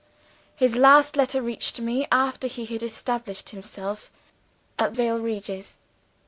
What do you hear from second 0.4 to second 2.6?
His last letter reached me, after